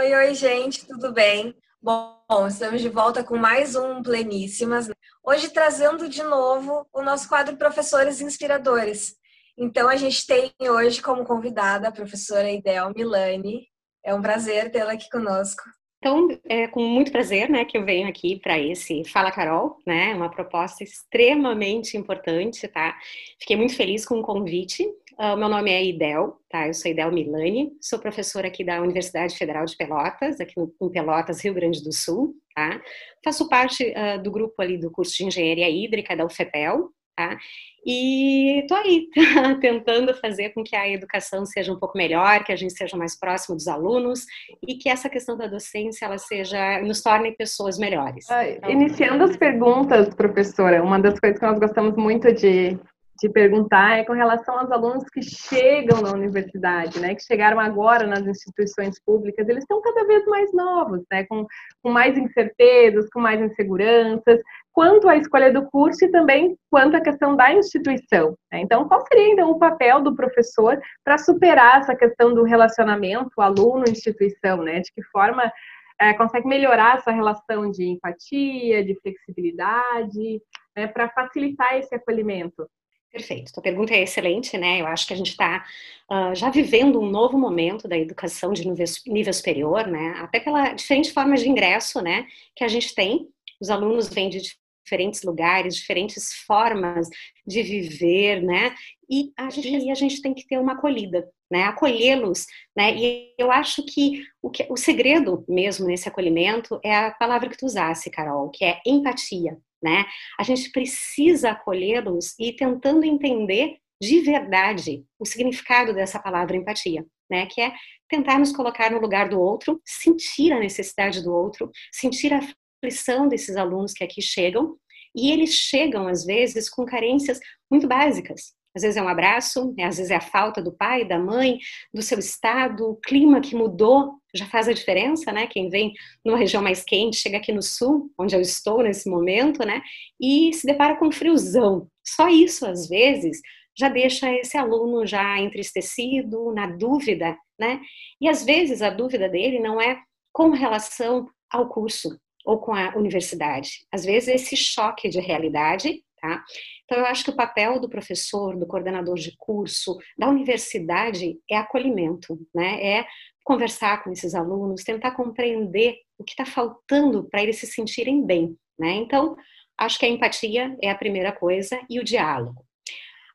[0.00, 1.54] Oi, oi, gente, tudo bem?
[1.82, 4.88] Bom, estamos de volta com mais um Pleníssimas.
[5.22, 9.16] Hoje trazendo de novo o nosso quadro Professores Inspiradores.
[9.58, 13.68] Então, a gente tem hoje como convidada a professora Idel Milani.
[14.02, 15.62] É um prazer tê-la aqui conosco.
[15.98, 20.14] Então, é com muito prazer, né, que eu venho aqui para esse Fala Carol, né,
[20.14, 22.96] uma proposta extremamente importante, tá?
[23.38, 24.82] Fiquei muito feliz com o convite.
[25.20, 26.66] Uh, meu nome é Idel, tá?
[26.66, 30.90] Eu sou Idel Milani, sou professora aqui da Universidade Federal de Pelotas, aqui no, em
[30.90, 32.80] Pelotas, Rio Grande do Sul, tá?
[33.22, 37.36] Faço parte uh, do grupo ali do curso de Engenharia Hídrica da UFPEL, tá?
[37.84, 39.08] E tô aí
[39.60, 43.18] tentando fazer com que a educação seja um pouco melhor, que a gente seja mais
[43.18, 44.24] próximo dos alunos
[44.66, 48.24] e que essa questão da docência ela seja nos torne pessoas melhores.
[48.30, 52.78] Então, Iniciando as perguntas, professora, uma das coisas que nós gostamos muito de
[53.20, 58.06] te perguntar é com relação aos alunos que chegam na universidade, né, que chegaram agora
[58.06, 61.46] nas instituições públicas, eles estão cada vez mais novos, né, com,
[61.82, 64.40] com mais incertezas, com mais inseguranças,
[64.72, 68.34] quanto à escolha do curso e também quanto à questão da instituição.
[68.50, 68.60] Né?
[68.60, 74.62] Então, qual seria então o papel do professor para superar essa questão do relacionamento aluno-instituição,
[74.62, 75.52] né, de que forma
[76.00, 80.40] é, consegue melhorar essa relação de empatia, de flexibilidade,
[80.74, 82.66] né, para facilitar esse acolhimento?
[83.12, 83.52] Perfeito.
[83.56, 84.80] A pergunta é excelente, né?
[84.80, 85.66] Eu acho que a gente está
[86.10, 90.14] uh, já vivendo um novo momento da educação de nível, nível superior, né?
[90.18, 92.26] Até pela diferente forma de ingresso, né?
[92.54, 93.28] Que a gente tem.
[93.60, 94.40] Os alunos vêm de
[94.84, 97.08] diferentes lugares, diferentes formas
[97.44, 98.74] de viver, né?
[99.08, 101.64] E a gente, a gente tem que ter uma acolhida, né?
[101.64, 102.94] Acolhê-los, né?
[102.96, 107.58] E eu acho que o, que o segredo mesmo nesse acolhimento é a palavra que
[107.58, 110.04] tu usasse, Carol, que é empatia, né?
[110.38, 117.46] A gente precisa acolhê-los e tentando entender de verdade o significado dessa palavra empatia, né?
[117.46, 117.72] Que é
[118.08, 122.40] tentar nos colocar no lugar do outro, sentir a necessidade do outro, sentir a
[122.82, 124.76] aflição desses alunos que aqui chegam
[125.14, 127.38] e eles chegam às vezes com carências
[127.70, 129.84] muito básicas, às vezes é um abraço, né?
[129.84, 131.58] às vezes é a falta do pai, da mãe,
[131.92, 135.48] do seu estado, o clima que mudou já faz a diferença, né?
[135.48, 135.92] Quem vem
[136.24, 139.82] numa região mais quente, chega aqui no sul, onde eu estou nesse momento, né?
[140.20, 141.88] E se depara com friozão.
[142.06, 143.40] Só isso, às vezes,
[143.76, 147.80] já deixa esse aluno já entristecido, na dúvida, né?
[148.20, 150.00] E às vezes a dúvida dele não é
[150.32, 153.84] com relação ao curso ou com a universidade.
[153.92, 156.44] Às vezes esse choque de realidade Tá?
[156.84, 161.56] Então, eu acho que o papel do professor, do coordenador de curso, da universidade é
[161.56, 162.98] acolhimento, né?
[162.98, 163.06] é
[163.42, 168.54] conversar com esses alunos, tentar compreender o que está faltando para eles se sentirem bem.
[168.78, 168.96] Né?
[168.96, 169.34] Então,
[169.78, 172.62] acho que a empatia é a primeira coisa e o diálogo.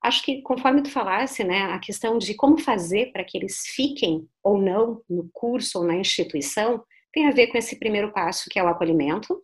[0.04, 4.28] Acho que, conforme tu falasse, né, a questão de como fazer para que eles fiquem
[4.44, 8.60] ou não no curso ou na instituição tem a ver com esse primeiro passo, que
[8.60, 9.42] é o acolhimento.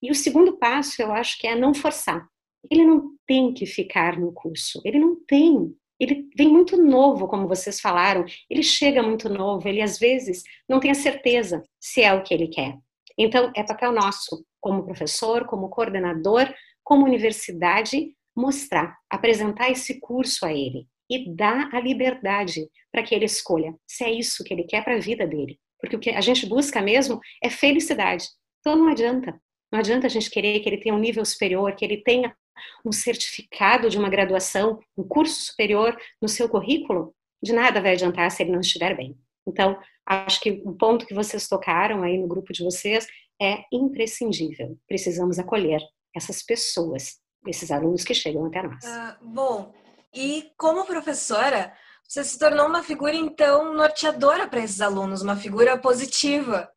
[0.00, 2.28] E o segundo passo, eu acho que é não forçar
[2.70, 5.74] ele não tem que ficar no curso, ele não tem.
[5.98, 10.80] Ele vem muito novo, como vocês falaram, ele chega muito novo, ele às vezes não
[10.80, 12.76] tem a certeza se é o que ele quer.
[13.16, 16.52] Então, é papel nosso, como professor, como coordenador,
[16.82, 23.24] como universidade, mostrar, apresentar esse curso a ele e dar a liberdade para que ele
[23.24, 25.58] escolha se é isso que ele quer para a vida dele.
[25.78, 28.26] Porque o que a gente busca mesmo é felicidade.
[28.60, 29.38] Então, não adianta.
[29.70, 32.34] Não adianta a gente querer que ele tenha um nível superior, que ele tenha
[32.84, 38.30] um certificado de uma graduação, um curso superior no seu currículo, de nada vai adiantar
[38.30, 39.16] se ele não estiver bem.
[39.46, 43.06] Então, acho que o ponto que vocês tocaram aí no grupo de vocês
[43.40, 44.78] é imprescindível.
[44.88, 45.80] Precisamos acolher
[46.14, 48.84] essas pessoas, esses alunos que chegam até nós.
[48.84, 49.74] Uh, bom,
[50.14, 51.72] e como professora,
[52.06, 56.70] você se tornou uma figura então norteadora para esses alunos, uma figura positiva.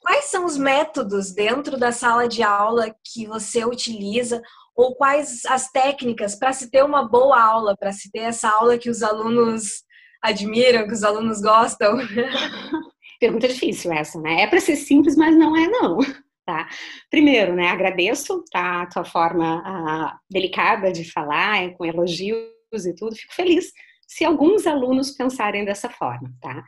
[0.00, 4.40] Quais são os métodos dentro da sala de aula que você utiliza
[4.74, 8.78] ou quais as técnicas para se ter uma boa aula, para se ter essa aula
[8.78, 9.82] que os alunos
[10.22, 11.96] admiram, que os alunos gostam?
[13.20, 14.42] Pergunta difícil essa, né?
[14.42, 15.98] É para ser simples, mas não é não.
[16.46, 16.68] Tá?
[17.08, 22.50] Primeiro, né, agradeço tá, a tua forma ah, delicada de falar, com elogios
[22.84, 23.14] e tudo.
[23.14, 23.70] Fico feliz
[24.10, 26.64] se alguns alunos pensarem dessa forma, tá?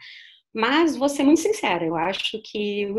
[0.55, 2.94] Mas vou ser muito sincera, eu acho que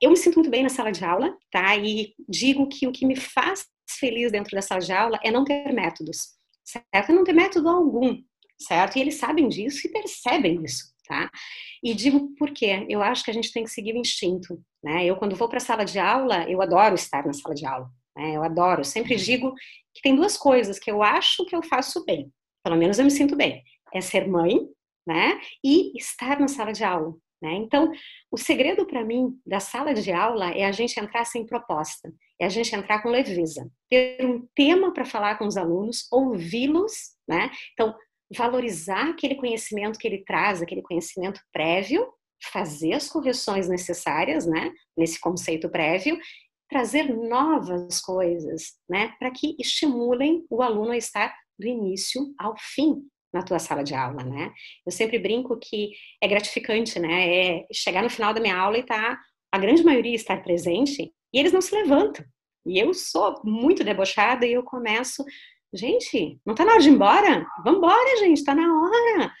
[0.00, 1.76] eu me sinto muito bem na sala de aula, tá?
[1.76, 3.66] E digo que o que me faz
[3.98, 6.18] feliz dentro da sala de aula é não ter métodos,
[6.64, 7.10] certo?
[7.10, 8.16] É não ter método algum,
[8.58, 8.96] certo?
[8.96, 11.30] E eles sabem disso e percebem isso, tá?
[11.82, 12.86] E digo por quê?
[12.88, 15.04] Eu acho que a gente tem que seguir o instinto, né?
[15.04, 17.88] Eu, quando vou para a sala de aula, eu adoro estar na sala de aula,
[18.16, 18.36] né?
[18.36, 19.54] Eu adoro, eu sempre digo
[19.94, 22.30] que tem duas coisas que eu acho que eu faço bem,
[22.64, 23.62] pelo menos eu me sinto bem,
[23.94, 24.58] é ser mãe,
[25.06, 25.40] né?
[25.64, 27.54] E estar na sala de aula, Né?
[27.56, 27.92] Então,
[28.30, 32.10] o segredo para mim da sala de aula é a gente entrar sem proposta,
[32.40, 36.92] é a gente entrar com leveza, ter um tema para falar com os alunos, ouvi-los,
[37.28, 37.50] né?
[37.74, 37.94] Então,
[38.34, 42.10] valorizar aquele conhecimento que ele traz, aquele conhecimento prévio,
[42.52, 44.72] fazer as correções necessárias, né?
[44.96, 46.18] Nesse conceito prévio,
[46.70, 49.14] trazer novas coisas, né?
[49.18, 53.06] Para que estimulem o aluno a estar do início ao fim
[53.36, 54.52] na tua sala de aula, né?
[54.84, 57.58] Eu sempre brinco que é gratificante, né?
[57.58, 59.18] É chegar no final da minha aula e tá
[59.52, 62.24] a grande maioria estar presente e eles não se levantam.
[62.66, 65.24] E eu sou muito debochada e eu começo,
[65.72, 67.46] gente, não tá na hora de ir embora?
[67.64, 69.32] Vambora, gente, tá na hora.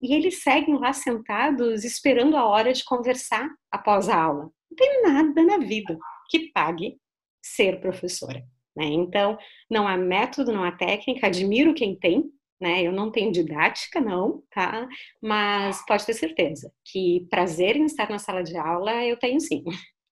[0.00, 4.50] E eles seguem lá sentados esperando a hora de conversar após a aula.
[4.70, 5.96] Não tem nada na vida
[6.28, 6.96] que pague
[7.40, 8.42] ser professora.
[8.76, 8.86] Né?
[8.86, 9.38] Então,
[9.70, 12.24] não há método, não há técnica, admiro quem tem,
[12.62, 12.80] né?
[12.82, 14.88] Eu não tenho didática, não, tá?
[15.20, 19.64] Mas pode ter certeza que prazer em estar na sala de aula eu tenho sim.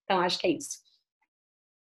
[0.05, 0.79] Então, acho que é isso.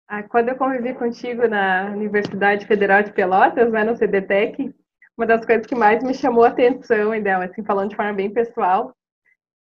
[0.09, 4.73] Ah, quando eu convivi contigo na Universidade Federal de Pelotas, né, no CDTEC,
[5.15, 8.33] uma das coisas que mais me chamou a atenção, então, assim, falando de forma bem
[8.33, 8.91] pessoal,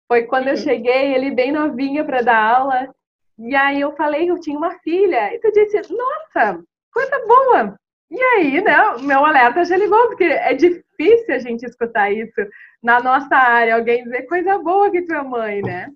[0.06, 0.60] foi quando eu uhum.
[0.60, 2.94] cheguei ali bem novinha para dar aula,
[3.36, 6.62] e aí eu falei que eu tinha uma filha, e tu disse, nossa,
[6.92, 7.76] coisa boa,
[8.08, 10.83] e aí, né, meu alerta já ligou, porque é difícil
[11.28, 12.40] a gente escutar isso
[12.82, 15.90] na nossa área, alguém dizer coisa boa que tua mãe, né?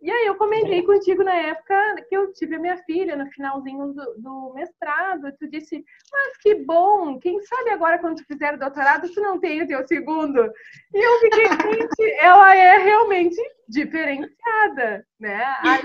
[0.00, 1.74] E aí eu comentei contigo na época
[2.08, 5.82] que eu tive a minha filha, no finalzinho do, do mestrado, tu disse,
[6.12, 9.66] mas que bom, quem sabe agora quando tu fizer o doutorado, tu não tem o
[9.66, 10.52] teu segundo.
[10.94, 15.42] E eu fiquei, gente, ela é realmente diferenciada, né?
[15.62, 15.80] Aí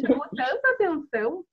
[0.00, 1.44] chamou tanta atenção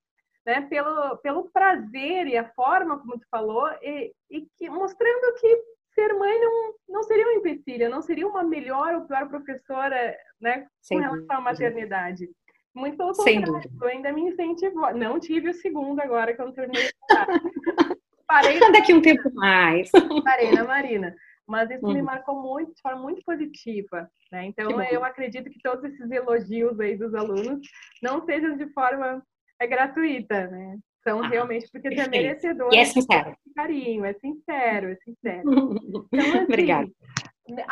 [0.46, 5.64] né, pelo, pelo prazer e a forma como tu falou, e, e que, mostrando que
[5.94, 10.68] ser mãe não, não seria um empecilho, não seria uma melhor ou pior professora né,
[10.88, 12.30] com relação à maternidade.
[12.74, 14.92] Muito pelo contrário, eu ainda me incentivo.
[14.92, 16.90] Não tive o segundo agora que eu não terminei
[18.28, 19.90] Parei daqui um tempo mais.
[20.24, 21.16] Parei na Marina.
[21.48, 22.06] Mas isso me uhum.
[22.06, 24.08] marcou muito, de forma muito positiva.
[24.32, 24.46] Né?
[24.46, 27.60] Então, eu acredito que todos esses elogios aí dos alunos
[28.04, 29.24] não sejam de forma
[29.60, 30.78] é gratuita, né?
[31.04, 32.70] São ah, realmente porque você é merecedor.
[32.72, 33.36] E é sincero.
[33.56, 35.44] Carinho, é sincero, é sincero.
[36.12, 36.90] Então, assim, Obrigada.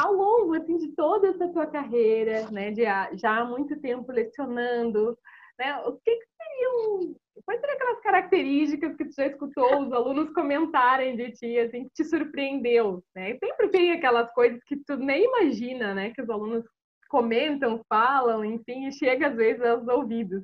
[0.02, 2.84] Ao longo assim, de toda essa tua carreira, né, de
[3.14, 5.18] já há muito tempo lecionando,
[5.58, 7.16] né, o que, que seriam
[7.46, 11.94] Quais seriam aquelas características que tu já escutou os alunos comentarem de ti, assim, que
[11.94, 13.38] te surpreendeu, né?
[13.38, 16.12] Sempre tem aquelas coisas que tu nem imagina, né?
[16.12, 16.66] Que os alunos
[17.10, 20.44] comentam, falam, enfim, e chega às vezes aos ouvidos.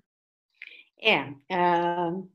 [1.01, 2.29] É, uh,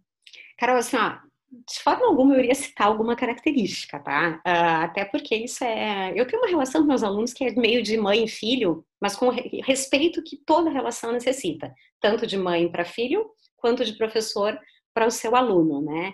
[0.58, 1.18] Carol, assim, ó,
[1.50, 4.40] de forma alguma eu iria citar alguma característica, tá?
[4.46, 6.12] Uh, até porque isso é.
[6.14, 9.16] Eu tenho uma relação com meus alunos que é meio de mãe e filho, mas
[9.16, 9.30] com
[9.64, 14.58] respeito que toda relação necessita, tanto de mãe para filho, quanto de professor
[14.94, 16.12] para o seu aluno, né?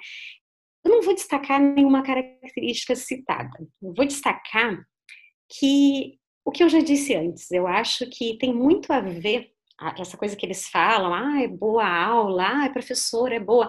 [0.84, 3.58] Eu não vou destacar nenhuma característica citada.
[3.82, 4.84] Eu vou destacar
[5.48, 9.50] que o que eu já disse antes, eu acho que tem muito a ver
[9.98, 13.68] essa coisa que eles falam, ah, é boa aula, ah, é professora, é boa,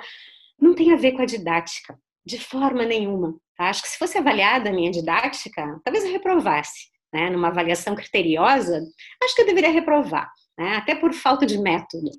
[0.60, 3.36] não tem a ver com a didática, de forma nenhuma.
[3.58, 3.70] Tá?
[3.70, 7.30] Acho que se fosse avaliada a minha didática, talvez eu reprovasse, né?
[7.30, 8.82] Numa avaliação criteriosa,
[9.24, 10.76] acho que eu deveria reprovar, né?
[10.78, 12.10] Até por falta de método.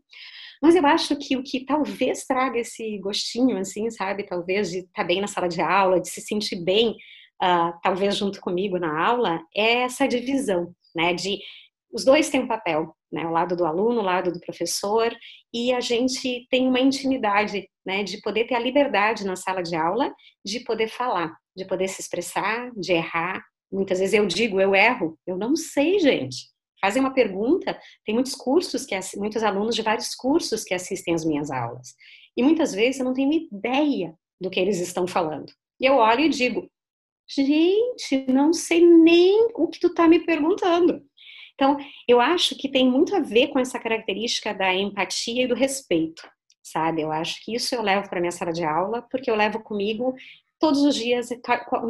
[0.62, 4.25] Mas eu acho que o que talvez traga esse gostinho, assim, sabe?
[4.25, 6.97] Talvez de estar tá bem na sala de aula, de se sentir bem,
[7.43, 11.12] uh, talvez junto comigo na aula, é essa divisão, né?
[11.12, 11.38] De
[11.93, 13.26] os dois têm um papel, né?
[13.26, 15.14] O lado do aluno, o lado do professor,
[15.52, 18.02] e a gente tem uma intimidade, né?
[18.02, 20.12] De poder ter a liberdade na sala de aula,
[20.45, 23.43] de poder falar, de poder se expressar, de errar.
[23.73, 26.49] Muitas vezes eu digo, eu erro, eu não sei, gente.
[26.81, 31.25] Fazem uma pergunta, tem muitos cursos que muitos alunos de vários cursos que assistem às
[31.25, 31.95] minhas aulas.
[32.37, 35.52] E muitas vezes eu não tenho ideia do que eles estão falando.
[35.81, 36.71] E eu olho e digo:
[37.28, 41.02] "Gente, não sei nem o que tu tá me perguntando".
[41.57, 45.55] Então, eu acho que tem muito a ver com essa característica da empatia e do
[45.55, 46.23] respeito,
[46.63, 47.01] sabe?
[47.01, 50.15] Eu acho que isso eu levo para minha sala de aula, porque eu levo comigo
[50.61, 51.41] todos os dias, em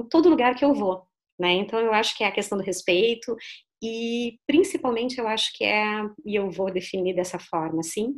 [0.08, 1.02] todo lugar que eu vou,
[1.38, 1.52] né?
[1.52, 3.36] Então, eu acho que é a questão do respeito
[3.82, 5.84] e, principalmente, eu acho que é,
[6.24, 8.14] e eu vou definir dessa forma, assim,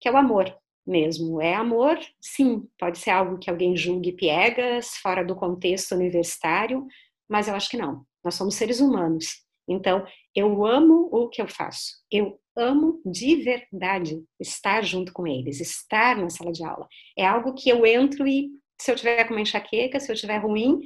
[0.00, 0.52] que é o amor
[0.84, 1.40] mesmo.
[1.40, 6.84] É amor, sim, pode ser algo que alguém julgue piegas, fora do contexto universitário,
[7.28, 8.04] mas eu acho que não.
[8.24, 11.92] Nós somos seres humanos então, eu amo o que eu faço.
[12.10, 16.88] Eu amo de verdade estar junto com eles, estar na sala de aula.
[17.16, 20.38] É algo que eu entro e se eu tiver com uma enxaqueca, se eu tiver
[20.38, 20.80] ruim,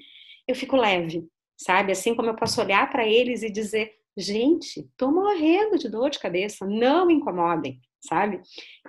[0.49, 1.93] eu fico leve, sabe?
[1.93, 6.19] Assim como eu posso olhar para eles e dizer: gente, tô morrendo de dor de
[6.19, 8.41] cabeça, não me incomodem, sabe?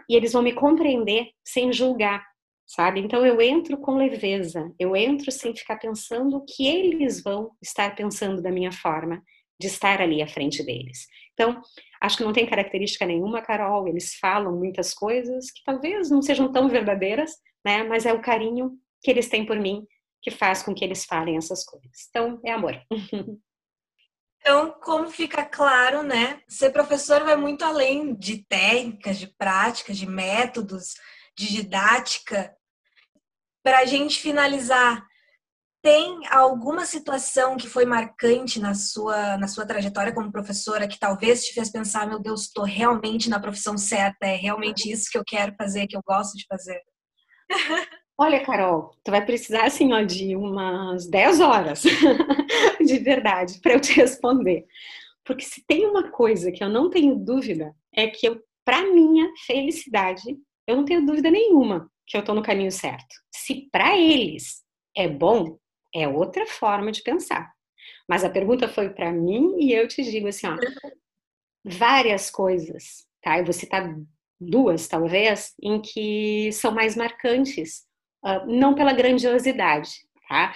[0.10, 2.26] E eles vão me compreender sem julgar,
[2.66, 3.00] sabe?
[3.00, 7.96] Então eu entro com leveza, eu entro sem ficar pensando o que eles vão estar
[7.96, 9.22] pensando da minha forma
[9.60, 11.08] de estar ali à frente deles.
[11.34, 11.62] Então,
[12.02, 16.52] acho que não tem característica nenhuma, Carol, eles falam muitas coisas que talvez não sejam
[16.52, 17.32] tão verdadeiras,
[17.66, 17.84] né?
[17.84, 19.86] Mas é o carinho que eles têm por mim
[20.22, 22.08] que faz com que eles falem essas coisas.
[22.10, 22.82] Então, é amor.
[24.46, 26.42] Então, como fica claro, né?
[26.50, 30.96] Ser professor vai muito além de técnicas, de práticas, de métodos,
[31.38, 32.54] de didática.
[33.64, 35.08] Para a gente finalizar,
[35.84, 41.44] tem alguma situação que foi marcante na sua, na sua trajetória como professora que talvez
[41.44, 45.24] te fez pensar, meu Deus, estou realmente na profissão certa, é realmente isso que eu
[45.28, 46.80] quero fazer, que eu gosto de fazer?
[48.18, 51.84] Olha, Carol, tu vai precisar assim, ó, de umas 10 horas
[52.80, 54.64] de verdade para eu te responder.
[55.26, 59.30] Porque se tem uma coisa que eu não tenho dúvida, é que eu, para minha
[59.46, 60.24] felicidade,
[60.66, 63.16] eu não tenho dúvida nenhuma que eu estou no caminho certo.
[63.36, 64.64] Se para eles
[64.96, 65.58] é bom,
[65.94, 67.52] é outra forma de pensar.
[68.08, 70.58] Mas a pergunta foi para mim e eu te digo assim, ó,
[71.64, 73.40] várias coisas, tá?
[73.40, 73.96] Eu vou citar
[74.40, 77.84] duas, talvez, em que são mais marcantes
[78.26, 79.92] uh, não pela grandiosidade,
[80.28, 80.54] tá?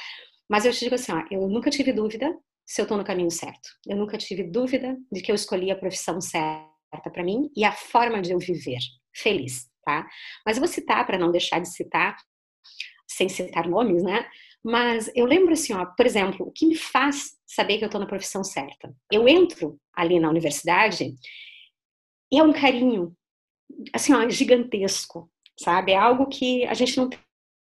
[0.50, 3.32] Mas eu te digo assim, ó, eu nunca tive dúvida se eu estou no caminho
[3.32, 3.70] certo.
[3.88, 6.68] Eu nunca tive dúvida de que eu escolhi a profissão certa
[7.12, 8.80] para mim e a forma de eu viver
[9.16, 10.06] feliz, tá?
[10.46, 12.18] Mas eu vou citar para não deixar de citar,
[13.08, 14.28] sem citar nomes, né?
[14.64, 18.02] Mas eu lembro assim, ó, por exemplo, o que me faz saber que eu estou
[18.02, 18.94] na profissão certa?
[19.12, 21.16] Eu entro ali na universidade
[22.32, 23.16] e é um carinho,
[23.94, 25.94] assim, ó, gigantesco, sabe?
[25.94, 27.10] É algo que a gente não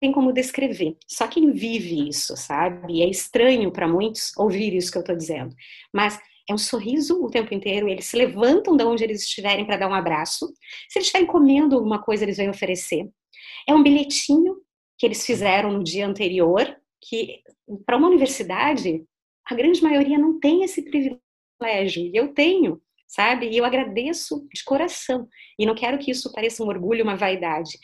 [0.02, 0.98] tem como descrever.
[1.08, 3.02] Só quem vive isso, sabe?
[3.02, 5.56] É estranho para muitos ouvir isso que eu estou dizendo.
[5.94, 9.78] Mas é um sorriso o tempo inteiro, eles se levantam de onde eles estiverem para
[9.78, 10.48] dar um abraço.
[10.90, 13.10] Se eles estiverem comendo alguma coisa, eles vêm oferecer.
[13.68, 14.58] É um bilhetinho
[14.98, 16.76] que eles fizeram no dia anterior,
[17.10, 17.42] que
[17.86, 19.04] para uma universidade,
[19.46, 23.50] a grande maioria não tem esse privilégio, e eu tenho, sabe?
[23.50, 25.28] E eu agradeço de coração.
[25.58, 27.78] E não quero que isso pareça um orgulho, uma vaidade,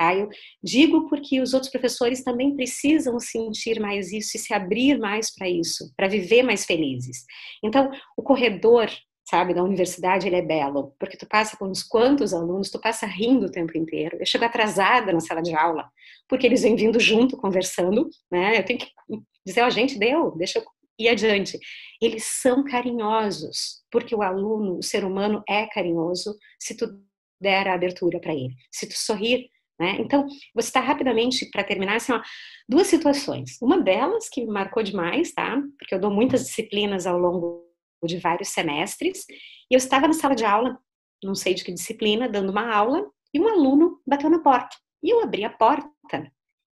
[0.00, 0.14] Tá?
[0.14, 0.30] Eu
[0.64, 5.46] digo porque os outros professores também precisam sentir mais isso e se abrir mais para
[5.46, 7.18] isso, para viver mais felizes.
[7.62, 8.88] Então, o corredor,
[9.30, 13.06] sabe, da universidade, ele é belo, porque tu passa por uns quantos alunos, tu passa
[13.06, 14.16] rindo o tempo inteiro.
[14.18, 15.88] Eu chego atrasada na sala de aula,
[16.28, 18.58] porque eles vêm vindo junto, conversando, né?
[18.58, 18.88] Eu tenho que
[19.46, 20.64] dizer, ó, oh, gente, deu, deixa eu
[20.98, 21.58] ir adiante.
[22.02, 26.86] Eles são carinhosos, porque o aluno, o ser humano é carinhoso se tu
[27.40, 28.54] der a abertura para ele.
[28.70, 29.48] Se tu sorrir
[29.80, 29.96] né?
[29.98, 32.20] Então, vou citar rapidamente, para terminar, assim, ó,
[32.68, 33.56] duas situações.
[33.62, 35.58] Uma delas que me marcou demais, tá?
[35.78, 37.69] Porque eu dou muitas disciplinas ao longo
[38.06, 39.26] de vários semestres,
[39.70, 40.78] e eu estava na sala de aula,
[41.22, 44.76] não sei de que disciplina, dando uma aula, e um aluno bateu na porta.
[45.02, 45.90] E eu abri a porta,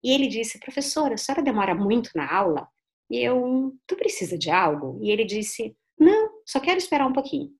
[0.02, 2.68] e ele disse, professora, a senhora demora muito na aula?
[3.10, 4.98] E eu, tu precisa de algo?
[5.02, 7.50] E ele disse, não, só quero esperar um pouquinho.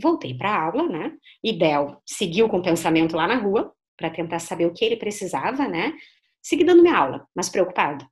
[0.00, 1.16] Voltei para a aula, né?
[1.42, 4.96] E Del seguiu com o pensamento lá na rua, para tentar saber o que ele
[4.96, 5.92] precisava, né?
[6.42, 8.06] Segui dando minha aula, mas preocupado.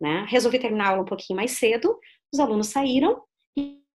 [0.00, 0.24] Né?
[0.28, 1.98] Resolvi terminar a aula um pouquinho mais cedo,
[2.32, 3.22] os alunos saíram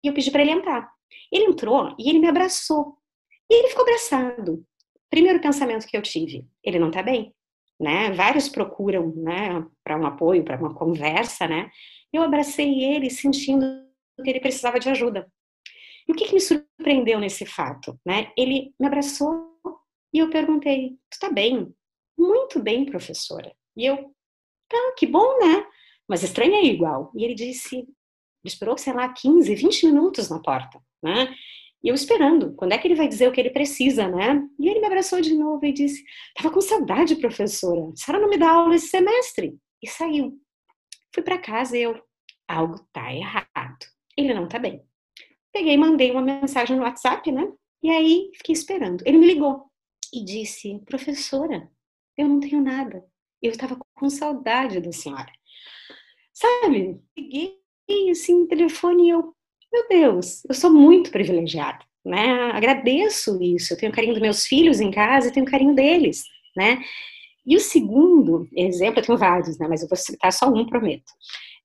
[0.03, 0.91] e eu pedi para ele entrar.
[1.31, 2.97] Ele entrou e ele me abraçou.
[3.49, 4.65] E ele ficou abraçado.
[5.09, 7.33] Primeiro pensamento que eu tive, ele não tá bem,
[7.79, 8.11] né?
[8.11, 11.69] Vários procuram, né, para um apoio, para uma conversa, né?
[12.11, 13.65] Eu abracei ele sentindo
[14.23, 15.31] que ele precisava de ajuda.
[16.07, 18.31] E o que, que me surpreendeu nesse fato, né?
[18.37, 19.53] Ele me abraçou
[20.13, 21.73] e eu perguntei: Tu tá bem?
[22.17, 23.55] Muito bem, professora.
[23.77, 24.13] E eu:
[24.67, 25.65] Tá, que bom, né?
[26.07, 27.11] Mas estranhei igual.
[27.15, 27.87] E ele disse:
[28.47, 31.33] esperou, sei lá, 15, 20 minutos na porta, né?
[31.83, 34.41] E eu esperando, quando é que ele vai dizer o que ele precisa, né?
[34.57, 36.01] E ele me abraçou de novo e disse:
[36.33, 37.91] Tava com saudade, professora.
[37.91, 39.57] A senhora não me dá aula esse semestre.
[39.81, 40.39] E saiu.
[41.13, 42.01] Fui para casa e eu:
[42.47, 43.85] Algo tá errado.
[44.17, 44.81] Ele não tá bem.
[45.51, 47.51] Peguei e mandei uma mensagem no WhatsApp, né?
[47.83, 49.03] E aí fiquei esperando.
[49.05, 49.65] Ele me ligou
[50.13, 51.69] e disse: Professora,
[52.17, 53.03] eu não tenho nada.
[53.41, 55.31] Eu estava com saudade da senhora.
[56.31, 57.01] Sabe?
[57.17, 57.62] Liguei
[58.11, 59.33] assim telefone e eu,
[59.71, 62.51] meu Deus, eu sou muito privilegiada, né?
[62.51, 63.73] Agradeço isso.
[63.73, 66.23] Eu tenho carinho dos meus filhos em casa e tenho carinho deles,
[66.55, 66.81] né?
[67.45, 69.67] E o segundo exemplo, eu tenho vários, né?
[69.67, 71.11] Mas eu vou citar só um, prometo.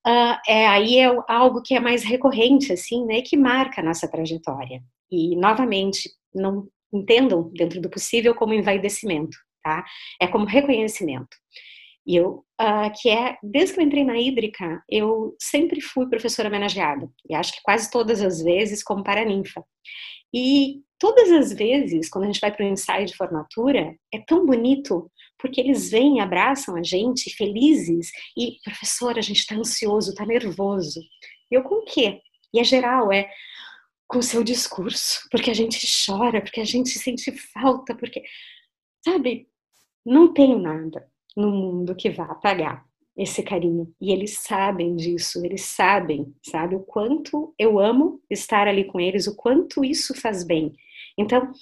[0.07, 3.23] Uh, é, aí é algo que é mais recorrente, assim, né?
[3.23, 4.83] Que marca a nossa trajetória.
[5.11, 9.85] E, novamente, não entendam dentro do possível como envaidecimento, tá?
[10.21, 11.37] É como reconhecimento.
[12.09, 16.49] E eu, uh, que é, desde que eu entrei na hídrica, eu sempre fui professora
[16.49, 17.07] homenageada.
[17.29, 19.63] E acho que quase todas as vezes como paraninfa.
[20.35, 24.47] E todas as vezes, quando a gente vai para o ensaio de formatura, é tão
[24.47, 30.25] bonito, porque eles vêm, abraçam a gente, felizes, e, professora, a gente está ansioso, está
[30.25, 31.01] nervoso.
[31.51, 32.23] E eu com o quê?
[32.55, 33.31] E é geral, é
[34.07, 38.23] com o seu discurso, porque a gente chora, porque a gente sente falta, porque,
[39.05, 39.47] sabe,
[40.07, 41.07] não tem nada
[41.39, 42.85] no mundo que vá apagar
[43.17, 43.93] esse carinho.
[44.01, 49.27] E eles sabem disso, eles sabem, sabe, o quanto eu amo estar ali com eles,
[49.29, 50.73] o quanto isso faz bem.
[51.17, 51.53] Então,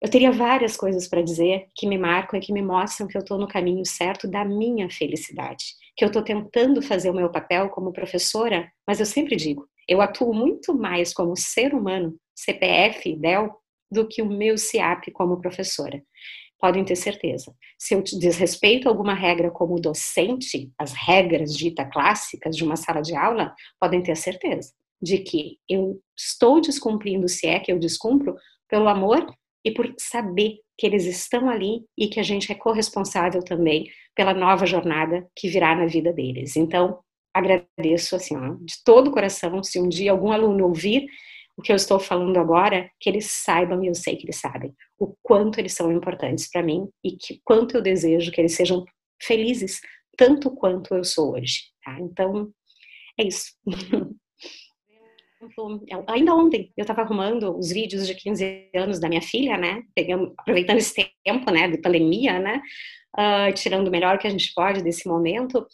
[0.00, 3.22] eu teria várias coisas para dizer que me marcam e que me mostram que eu
[3.22, 5.64] estou no caminho certo da minha felicidade,
[5.96, 10.02] que eu estou tentando fazer o meu papel como professora, mas eu sempre digo, eu
[10.02, 13.54] atuo muito mais como ser humano, CPF, DEL,
[13.90, 16.02] do que o meu CIAP como professora.
[16.64, 17.54] Podem ter certeza.
[17.78, 23.14] Se eu desrespeito alguma regra como docente, as regras ditas clássicas de uma sala de
[23.14, 28.34] aula, podem ter certeza de que eu estou descumprindo, se é que eu descumpro,
[28.66, 29.26] pelo amor
[29.62, 34.32] e por saber que eles estão ali e que a gente é corresponsável também pela
[34.32, 36.56] nova jornada que virá na vida deles.
[36.56, 36.98] Então,
[37.34, 41.04] agradeço assim, de todo o coração, se um dia algum aluno ouvir
[41.56, 44.74] o que eu estou falando agora, que eles saibam, e eu sei que eles sabem,
[44.98, 48.84] o quanto eles são importantes para mim e que quanto eu desejo que eles sejam
[49.22, 49.80] felizes,
[50.16, 51.98] tanto quanto eu sou hoje, tá?
[52.00, 52.52] Então,
[53.18, 53.52] é isso.
[56.08, 59.82] Ainda ontem eu estava arrumando os vídeos de 15 anos da minha filha, né?
[60.38, 62.62] Aproveitando esse tempo, né, de pandemia, né?
[63.16, 65.66] Uh, tirando o melhor que a gente pode desse momento.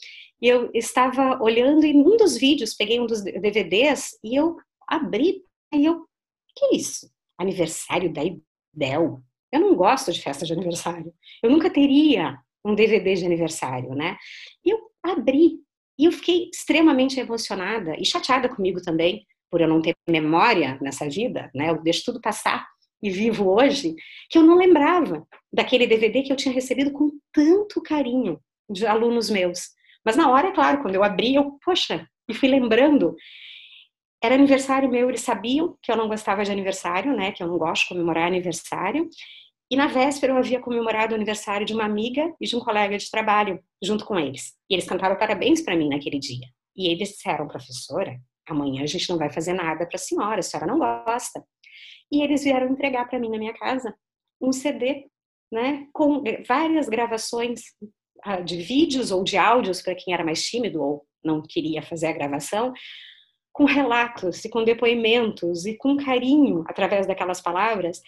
[0.42, 4.56] E eu estava olhando e num dos vídeos, peguei um dos DVDs e eu
[4.88, 6.06] abri e eu,
[6.54, 7.10] que isso?
[7.38, 9.22] Aniversário da Ibel?
[9.52, 11.12] Eu não gosto de festa de aniversário.
[11.42, 14.16] Eu nunca teria um DVD de aniversário, né?
[14.64, 15.58] E eu abri
[15.98, 21.08] e eu fiquei extremamente emocionada e chateada comigo também, por eu não ter memória nessa
[21.08, 21.70] vida, né?
[21.70, 22.66] Eu deixo tudo passar
[23.02, 23.94] e vivo hoje,
[24.28, 28.40] que eu não lembrava daquele DVD que eu tinha recebido com tanto carinho
[28.70, 29.70] de alunos meus.
[30.04, 33.14] Mas na hora, é claro, quando eu abri, eu, poxa, e fui lembrando.
[34.22, 37.32] Era aniversário meu, eles sabiam que eu não gostava de aniversário, né?
[37.32, 39.08] Que eu não gosto de comemorar aniversário.
[39.70, 42.98] E na véspera eu havia comemorado o aniversário de uma amiga e de um colega
[42.98, 44.54] de trabalho, junto com eles.
[44.68, 46.46] E eles cantaram parabéns para mim naquele dia.
[46.76, 50.42] E eles disseram, professora, amanhã a gente não vai fazer nada para a senhora, a
[50.42, 51.44] senhora não gosta.
[52.12, 53.94] E eles vieram entregar para mim na minha casa
[54.40, 55.06] um CD,
[55.52, 57.62] né, com várias gravações
[58.24, 62.06] ah, de vídeos ou de áudios para quem era mais tímido ou não queria fazer
[62.08, 62.72] a gravação,
[63.60, 68.00] com relatos e com depoimentos e com carinho através daquelas palavras,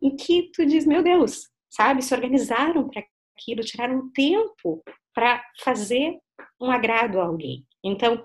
[0.00, 3.02] em que tu diz, meu Deus, sabe, se organizaram para
[3.36, 4.80] aquilo, tiraram tempo
[5.12, 6.16] para fazer
[6.60, 7.66] um agrado a alguém.
[7.82, 8.22] Então,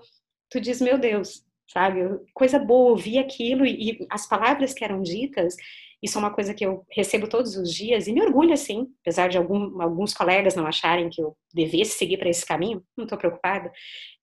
[0.48, 5.02] tu diz, meu Deus, sabe, coisa boa, ouvir aquilo e, e as palavras que eram
[5.02, 5.56] ditas
[6.00, 9.28] isso é uma coisa que eu recebo todos os dias e me orgulho, assim, apesar
[9.28, 13.18] de algum, alguns colegas não acharem que eu devesse seguir para esse caminho, não estou
[13.18, 13.72] preocupada.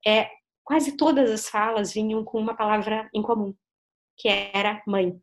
[0.06, 0.30] É,
[0.64, 3.54] quase todas as falas vinham com uma palavra em comum,
[4.18, 5.20] que era mãe.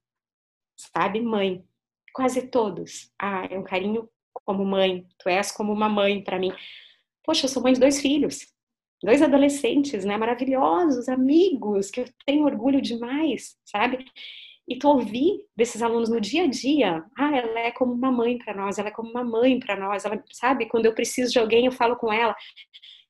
[0.77, 1.65] Sabe, mãe.
[2.13, 3.13] Quase todos.
[3.21, 4.09] Ah, é um carinho
[4.45, 5.07] como mãe.
[5.19, 6.53] Tu és como uma mãe para mim.
[7.25, 8.47] Poxa, eu sou mãe de dois filhos,
[9.03, 14.07] dois adolescentes, né, maravilhosos, amigos, que eu tenho orgulho demais, sabe?
[14.67, 18.39] E tu ouvir desses alunos no dia a dia, ah, ela é como uma mãe
[18.39, 21.39] para nós, ela é como uma mãe para nós, ela sabe, quando eu preciso de
[21.39, 22.35] alguém, eu falo com ela.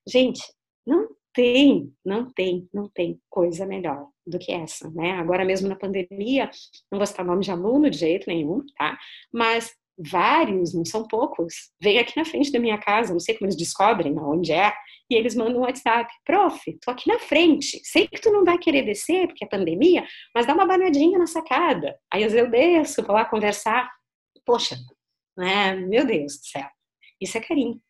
[0.07, 0.43] Gente,
[0.87, 5.13] não tem, não tem, não tem coisa melhor do que essa, né?
[5.13, 6.51] Agora mesmo na pandemia,
[6.91, 8.99] não vou citar nome de aluno de jeito nenhum, tá?
[9.33, 13.47] Mas vários, não são poucos, vêm aqui na frente da minha casa, não sei como
[13.47, 14.73] eles descobrem onde é,
[15.11, 18.57] e eles mandam um WhatsApp, prof, tô aqui na frente, sei que tu não vai
[18.57, 21.99] querer descer, porque é pandemia, mas dá uma banadinha na sacada.
[22.13, 23.91] Aí eu desço, vou lá conversar.
[24.47, 24.77] Poxa,
[25.37, 25.75] né?
[25.75, 26.69] Meu Deus do céu.
[27.21, 27.81] Isso é carinho.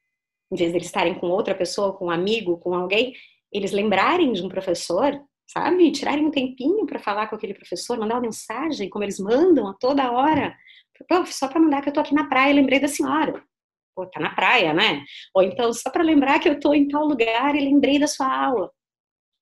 [0.52, 3.14] Em vez de eles estarem com outra pessoa, com um amigo, com alguém,
[3.52, 5.90] eles lembrarem de um professor, sabe?
[5.92, 9.74] Tirarem um tempinho para falar com aquele professor, mandar uma mensagem, como eles mandam a
[9.74, 10.56] toda hora.
[11.26, 13.42] Só para mandar que eu tô aqui na praia, lembrei da senhora
[14.00, 15.04] pô, tá na praia, né?
[15.34, 18.26] Ou então, só para lembrar que eu estou em tal lugar e lembrei da sua
[18.26, 18.70] aula.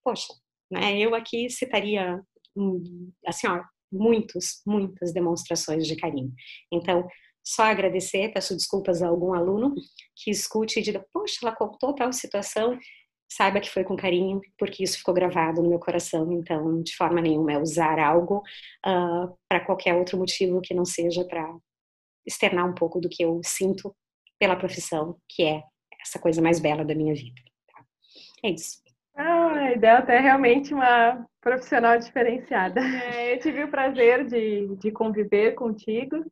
[0.05, 0.33] Poxa,
[0.71, 0.99] né?
[0.99, 2.21] Eu aqui citaria,
[2.57, 6.33] hum, assim, ó, muitos, muitas demonstrações de carinho.
[6.73, 7.07] Então,
[7.48, 9.74] só agradecer, peço desculpas a algum aluno
[10.14, 12.78] que escute e diga, poxa, ela contou tal situação,
[13.26, 17.22] saiba que foi com carinho, porque isso ficou gravado no meu coração, então, de forma
[17.22, 18.42] nenhuma é usar algo uh,
[18.84, 21.42] ah, para qualquer outro motivo que não seja para
[22.26, 23.96] externar um pouco do que eu sinto
[24.38, 25.62] pela profissão, que é
[26.02, 27.40] essa coisa mais bela da minha vida.
[28.44, 28.82] É isso.
[29.16, 32.82] Ah, a Delta é realmente uma profissional diferenciada.
[33.14, 36.22] É, eu tive o prazer de, de conviver contigo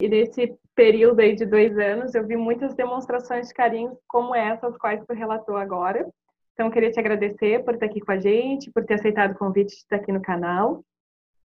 [0.00, 4.76] e nesse período aí de dois anos eu vi muitas demonstrações de carinho como essas
[4.78, 6.06] quais tu relatou agora.
[6.52, 9.38] Então, eu queria te agradecer por estar aqui com a gente, por ter aceitado o
[9.38, 10.84] convite de estar aqui no canal.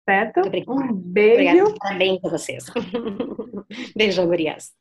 [0.07, 0.41] Certo?
[0.67, 1.65] Um beijo.
[1.65, 1.79] Obrigada.
[1.79, 2.65] Parabéns a vocês.
[3.95, 4.71] Beijão, gurias.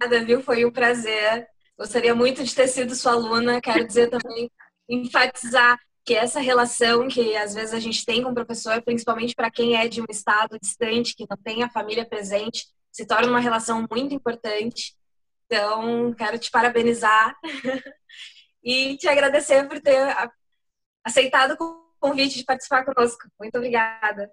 [0.00, 0.42] Obrigada, viu?
[0.42, 1.46] Foi um prazer.
[1.78, 3.60] Gostaria muito de ter sido sua aluna.
[3.60, 4.50] Quero dizer também,
[4.88, 9.50] enfatizar que essa relação que às vezes a gente tem com o professor, principalmente para
[9.50, 13.40] quem é de um estado distante, que não tem a família presente, se torna uma
[13.40, 14.96] relação muito importante.
[15.46, 17.36] Então, quero te parabenizar
[18.62, 20.14] e te agradecer por ter
[21.04, 23.28] aceitado o convite de participar conosco.
[23.38, 24.30] Muito obrigada.